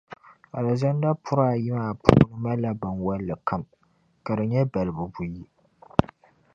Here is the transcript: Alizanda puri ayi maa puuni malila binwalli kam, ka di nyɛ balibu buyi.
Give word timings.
Alizanda 0.57 1.09
puri 1.23 1.41
ayi 1.51 1.69
maa 1.77 1.93
puuni 2.01 2.25
malila 2.43 2.71
binwalli 2.81 3.35
kam, 3.47 3.61
ka 4.25 4.31
di 4.37 4.45
nyɛ 4.51 4.59
balibu 4.71 5.03
buyi. 5.13 5.43